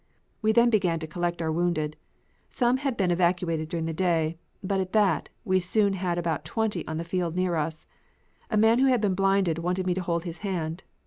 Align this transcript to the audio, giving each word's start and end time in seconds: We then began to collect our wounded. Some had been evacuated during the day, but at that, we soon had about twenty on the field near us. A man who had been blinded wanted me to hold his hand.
We 0.41 0.51
then 0.51 0.71
began 0.71 0.97
to 0.97 1.05
collect 1.05 1.43
our 1.43 1.51
wounded. 1.51 1.95
Some 2.49 2.77
had 2.77 2.97
been 2.97 3.11
evacuated 3.11 3.69
during 3.69 3.85
the 3.85 3.93
day, 3.93 4.39
but 4.63 4.79
at 4.79 4.93
that, 4.93 5.29
we 5.45 5.59
soon 5.59 5.93
had 5.93 6.17
about 6.17 6.43
twenty 6.43 6.83
on 6.87 6.97
the 6.97 7.03
field 7.03 7.35
near 7.35 7.53
us. 7.55 7.85
A 8.49 8.57
man 8.57 8.79
who 8.79 8.87
had 8.87 8.99
been 8.99 9.13
blinded 9.13 9.59
wanted 9.59 9.85
me 9.85 9.93
to 9.93 10.01
hold 10.01 10.23
his 10.23 10.39
hand. 10.39 10.81